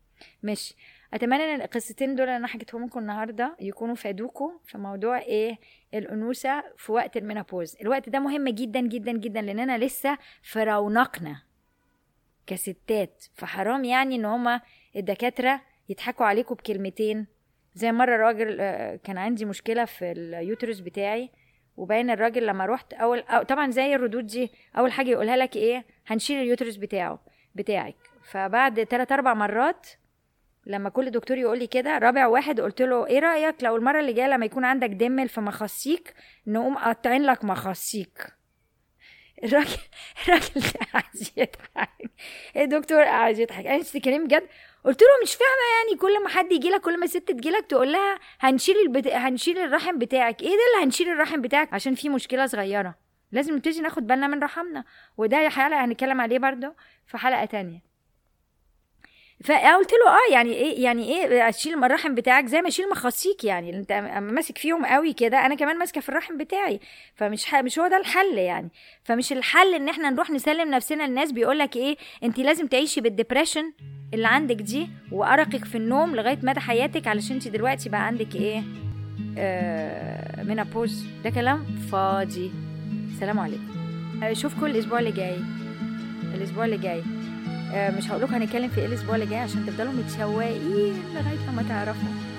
ماشي. 0.43 0.75
اتمنى 1.13 1.43
ان 1.43 1.61
القصتين 1.61 2.15
دول 2.15 2.25
اللي 2.25 2.37
أنا 2.37 2.47
حكيتهم 2.47 2.85
لكم 2.85 2.99
النهارده 2.99 3.55
يكونوا 3.59 3.95
فادوكم 3.95 4.59
في 4.65 4.77
موضوع 4.77 5.19
إيه؟ 5.19 5.57
الأنوثة 5.93 6.63
في 6.77 6.91
وقت 6.91 7.17
المينابوز 7.17 7.77
الوقت 7.81 8.09
ده 8.09 8.19
مهم 8.19 8.49
جدا 8.49 8.81
جدا 8.81 9.11
جدا 9.11 9.41
لأننا 9.41 9.77
لسه 9.77 10.17
في 10.41 10.63
رونقنا. 10.63 11.41
كستات. 12.47 13.23
فحرام 13.35 13.83
يعني 13.83 14.15
إن 14.15 14.25
هما 14.25 14.61
الدكاترة 14.95 15.61
يضحكوا 15.89 16.25
عليكم 16.25 16.55
بكلمتين 16.55 17.27
زي 17.73 17.91
مرة 17.91 18.17
راجل 18.17 18.57
آه، 18.61 18.95
كان 18.95 19.17
عندي 19.17 19.45
مشكلة 19.45 19.85
في 19.85 20.11
اليوترس 20.11 20.79
بتاعي 20.79 21.29
وباين 21.77 22.09
الراجل 22.09 22.45
لما 22.47 22.65
رحت 22.65 22.93
أول 22.93 23.19
أو 23.19 23.43
طبعا 23.43 23.71
زي 23.71 23.95
الردود 23.95 24.25
دي 24.27 24.51
أول 24.77 24.91
حاجة 24.91 25.09
يقولها 25.09 25.37
لك 25.37 25.55
إيه 25.55 25.85
هنشيل 26.07 26.41
اليوترس 26.41 26.75
بتاعه 26.75 27.19
بتاعك. 27.55 27.95
فبعد 28.23 28.83
ثلاث 28.83 29.11
أربع 29.11 29.33
مرات 29.33 29.87
لما 30.65 30.89
كل 30.89 31.11
دكتور 31.11 31.37
يقول 31.37 31.59
لي 31.59 31.67
كده 31.67 31.97
رابع 31.97 32.27
واحد 32.27 32.61
قلت 32.61 32.81
له 32.81 33.07
إيه 33.07 33.19
رأيك 33.19 33.63
لو 33.63 33.75
المرة 33.75 33.99
اللي 33.99 34.13
جاية 34.13 34.27
لما 34.27 34.45
يكون 34.45 34.65
عندك 34.65 34.89
دمل 34.89 35.29
في 35.29 35.41
مخصيك 35.41 36.13
نقوم 36.47 36.77
قاطعين 36.77 37.23
لك 37.23 37.43
مخصيك؟ 37.43 38.27
الراجل 39.43 39.77
الراجل 40.23 40.61
قاعد 40.61 41.03
يضحك. 41.37 42.00
الدكتور 42.57 43.03
قاعد 43.03 43.39
يضحك 43.39 43.65
أنا 43.65 43.77
بتتكلمي 43.77 44.25
بجد. 44.25 44.47
قلت 44.85 45.01
له 45.01 45.07
مش 45.23 45.35
فاهمة 45.35 45.51
يعني 45.77 45.99
كل 45.99 46.23
ما 46.23 46.29
حد 46.29 46.51
يجي 46.51 46.69
لك 46.69 46.81
كل 46.81 46.99
ما 46.99 47.07
ست 47.07 47.31
تجي 47.31 47.49
لك 47.49 47.65
تقول 47.65 47.91
لها 47.91 48.19
هنشيل 48.39 48.75
البت... 48.77 49.07
هنشيل 49.07 49.57
الرحم 49.57 49.97
بتاعك. 49.97 50.41
إيه 50.41 50.49
ده 50.49 50.53
اللي 50.73 50.85
هنشيل 50.85 51.09
الرحم 51.09 51.41
بتاعك؟ 51.41 51.73
عشان 51.73 51.95
في 51.95 52.09
مشكلة 52.09 52.45
صغيرة. 52.45 52.95
لازم 53.31 53.55
نبتدي 53.55 53.81
ناخد 53.81 54.07
بالنا 54.07 54.27
من 54.27 54.43
رحمنا. 54.43 54.83
وده 55.17 55.49
حلقة 55.49 55.85
هنتكلم 55.85 56.21
عليه 56.21 56.39
برضه 56.39 56.75
في 57.07 57.17
حلقة 57.17 57.45
تانية. 57.45 57.90
فقلت 59.43 59.91
له 59.91 60.11
آه 60.11 60.33
يعني 60.33 60.53
إيه 60.53 60.83
يعني 60.83 61.03
إيه 61.03 61.49
أشيل 61.49 61.83
الرحم 61.83 62.15
بتاعك 62.15 62.45
زي 62.45 62.61
ما 62.61 62.67
أشيل 62.67 62.89
مخاصيك 62.89 63.43
يعني 63.43 63.77
أنت 63.77 63.91
ماسك 64.21 64.57
فيهم 64.57 64.85
قوي 64.85 65.13
كده 65.13 65.45
أنا 65.45 65.55
كمان 65.55 65.77
ماسكة 65.77 66.01
في 66.01 66.09
الرحم 66.09 66.37
بتاعي. 66.37 66.79
فمش 67.15 67.53
مش 67.53 67.79
هو 67.79 67.87
ده 67.87 67.97
الحل 67.97 68.37
يعني. 68.37 68.69
فمش 69.03 69.31
الحل 69.33 69.75
إن 69.75 69.89
إحنا 69.89 70.09
نروح 70.09 70.29
نسلم 70.29 70.71
نفسنا 70.71 71.03
للناس 71.07 71.31
بيقول 71.31 71.59
لك 71.59 71.75
إيه 71.75 71.97
أنت 72.23 72.39
لازم 72.39 72.67
تعيشي 72.67 73.01
بالدبريشن 73.01 73.73
اللي 74.13 74.27
عندك 74.27 74.55
دي 74.55 74.89
وأرقك 75.11 75.65
في 75.65 75.75
النوم 75.77 76.15
لغاية 76.15 76.39
مدى 76.43 76.59
حياتك 76.59 77.07
علشان 77.07 77.35
أنت 77.35 77.47
دلوقتي 77.47 77.89
بقى 77.89 78.05
عندك 78.07 78.35
إيه 78.35 78.63
آه 79.37 80.43
منابوز 80.43 81.05
ده 81.23 81.29
كلام 81.29 81.65
فاضي. 81.91 82.51
سلام 83.19 83.39
عليكم. 83.39 83.71
اشوفكم 84.23 84.65
الأسبوع 84.65 84.99
اللي 84.99 85.11
جاي. 85.11 85.37
الأسبوع 86.35 86.65
اللي 86.65 86.77
جاي. 86.77 86.99
آه، 86.99 87.20
مش 87.73 88.11
هقول 88.11 88.21
لكم 88.23 88.33
هنتكلم 88.35 88.69
في 88.69 88.79
إيه 88.81 88.85
الأسبوع 88.85 89.15
اللي 89.15 89.25
جاي 89.25 89.39
عشان 89.39 89.65
تفضلوا 89.65 89.93
متشوقين 89.93 91.03
لغاية 91.15 91.49
لما 91.51 91.63
تعرفوا. 91.69 92.30